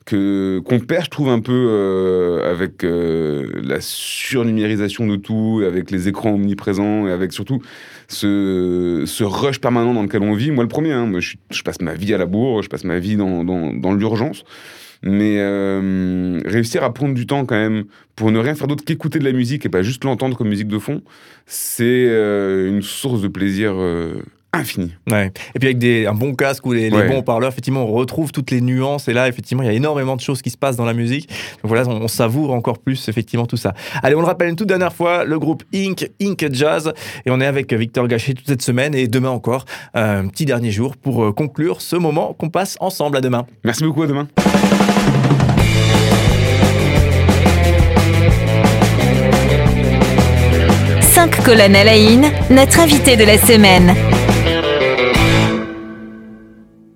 qu'on 0.05 0.79
perd, 0.79 1.05
je 1.05 1.09
trouve 1.09 1.29
un 1.29 1.39
peu 1.39 1.67
euh, 1.69 2.51
avec 2.51 2.83
euh, 2.83 3.47
la 3.61 3.81
surnumérisation 3.81 5.05
de 5.05 5.15
tout, 5.15 5.61
avec 5.65 5.91
les 5.91 6.07
écrans 6.07 6.33
omniprésents 6.33 7.07
et 7.07 7.11
avec 7.11 7.31
surtout 7.33 7.61
ce, 8.07 9.23
rush 9.23 9.59
permanent 9.59 9.93
dans 9.93 10.01
lequel 10.01 10.23
on 10.23 10.33
vit. 10.33 10.51
Moi, 10.51 10.63
le 10.63 10.67
premier, 10.67 10.91
hein, 10.91 11.11
je, 11.19 11.61
passe 11.61 11.81
ma 11.81 11.93
vie 11.93 12.13
à 12.13 12.17
la 12.17 12.25
bourre, 12.25 12.63
je 12.63 12.69
passe 12.69 12.83
ma 12.83 12.99
vie 12.99 13.15
dans, 13.15 13.43
dans, 13.43 13.73
dans 13.73 13.93
l'urgence. 13.93 14.43
Mais 15.03 15.37
euh, 15.39 16.39
réussir 16.45 16.83
à 16.83 16.93
prendre 16.93 17.15
du 17.15 17.25
temps 17.25 17.45
quand 17.45 17.55
même 17.55 17.85
pour 18.15 18.31
ne 18.31 18.37
rien 18.37 18.53
faire 18.53 18.67
d'autre 18.67 18.85
qu'écouter 18.85 19.17
de 19.17 19.23
la 19.23 19.31
musique 19.31 19.65
et 19.65 19.69
pas 19.69 19.81
juste 19.81 20.03
l'entendre 20.03 20.37
comme 20.37 20.49
musique 20.49 20.67
de 20.67 20.77
fond, 20.77 21.01
c'est 21.47 22.05
une 22.05 22.83
source 22.83 23.21
de 23.21 23.27
plaisir 23.27 23.73
infini. 24.53 24.91
Ouais. 25.09 25.31
Et 25.55 25.59
puis 25.59 25.67
avec 25.69 25.77
des, 25.77 26.05
un 26.05 26.13
bon 26.13 26.33
casque 26.35 26.65
ou 26.65 26.73
les, 26.73 26.89
les 26.89 26.97
Ouais. 26.97 27.07
bons 27.07 27.19
haut-parleurs, 27.19 27.49
effectivement, 27.49 27.83
on 27.85 27.91
retrouve 27.93 28.31
toutes 28.33 28.51
les 28.51 28.59
nuances. 28.59 29.07
Et 29.07 29.13
là, 29.13 29.27
effectivement, 29.29 29.63
il 29.63 29.67
y 29.67 29.69
a 29.69 29.73
énormément 29.73 30.15
de 30.17 30.21
choses 30.21 30.41
qui 30.41 30.49
se 30.49 30.57
passent 30.57 30.75
dans 30.75 30.85
la 30.85 30.93
musique. 30.93 31.29
Donc 31.29 31.69
voilà, 31.71 31.87
on, 31.87 32.01
on 32.01 32.07
savoure 32.07 32.51
encore 32.53 32.79
plus, 32.79 33.07
effectivement, 33.07 33.45
tout 33.45 33.55
ça. 33.57 33.73
Allez, 34.03 34.15
on 34.15 34.19
le 34.19 34.25
rappelle 34.25 34.49
une 34.49 34.55
toute 34.57 34.67
dernière 34.67 34.93
fois, 34.93 35.23
le 35.23 35.39
groupe 35.39 35.63
Inc, 35.73 36.09
Inc 36.21 36.45
Jazz. 36.51 36.91
Et 37.25 37.31
on 37.31 37.39
est 37.39 37.45
avec 37.45 37.71
Victor 37.73 38.07
Gachet 38.07 38.33
toute 38.33 38.47
cette 38.47 38.61
semaine 38.61 38.93
et 38.93 39.07
demain 39.07 39.29
encore, 39.29 39.63
euh, 39.95 40.21
un 40.21 40.27
petit 40.27 40.45
dernier 40.45 40.71
jour 40.71 40.97
pour 40.97 41.23
euh, 41.23 41.31
conclure 41.31 41.81
ce 41.81 41.95
moment 41.95 42.33
qu'on 42.33 42.49
passe 42.49 42.75
ensemble 42.81 43.17
à 43.17 43.21
demain. 43.21 43.45
Merci 43.63 43.83
beaucoup, 43.85 44.03
à 44.03 44.07
demain. 44.07 44.27
Cinq 51.01 51.43
colonnes 51.43 51.75
à 51.75 51.83
la 51.83 51.97
une, 51.97 52.25
notre 52.49 52.79
invité 52.79 53.15
de 53.15 53.23
la 53.23 53.37
semaine. 53.37 53.93